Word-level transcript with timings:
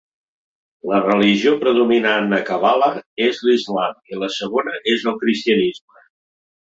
La 0.91 1.01
religió 1.01 1.51
predominant 1.63 2.33
a 2.37 2.41
Kabala 2.49 2.89
és 3.29 3.43
l'islam 3.49 3.95
i 4.15 4.21
la 4.25 4.31
segona 4.39 4.75
és 4.97 5.07
el 5.13 5.21
cristianisme. 5.25 6.05